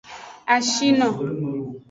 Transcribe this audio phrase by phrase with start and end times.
[0.55, 1.07] Ashino.